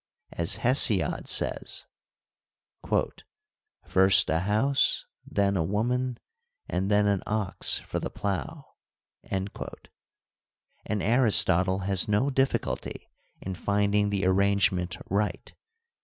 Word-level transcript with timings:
As 0.31 0.55
Hesiod 0.55 1.27
says:' 1.27 1.85
First 3.85 4.29
a 4.31 4.39
house, 4.39 5.05
then 5.27 5.55
a 5.55 5.63
woman, 5.63 6.17
and 6.67 6.89
then 6.89 7.05
an 7.05 7.21
ox 7.27 7.77
for 7.77 7.99
the 7.99 8.09
plough'; 8.09 8.65
and 9.29 9.51
Aristotle 11.03 11.79
has 11.81 12.07
no 12.07 12.31
difficulty 12.31 13.11
in 13.41 13.53
finding 13.53 14.09
the 14.09 14.25
arrangement 14.25 14.97
right. 15.07 15.53